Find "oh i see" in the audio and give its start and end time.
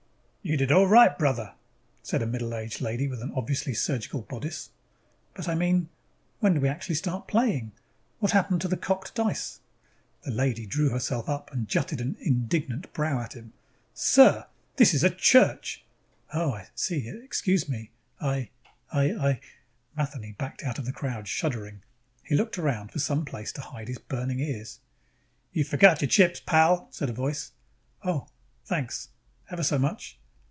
16.33-17.07